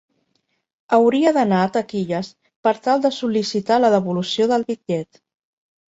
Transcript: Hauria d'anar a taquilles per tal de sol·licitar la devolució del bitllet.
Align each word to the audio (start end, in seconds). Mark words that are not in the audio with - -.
Hauria 0.97 1.33
d'anar 1.35 1.59
a 1.65 1.67
taquilles 1.75 2.31
per 2.69 2.75
tal 2.89 3.05
de 3.07 3.13
sol·licitar 3.21 3.81
la 3.85 3.93
devolució 3.97 4.49
del 4.53 4.67
bitllet. 4.73 5.25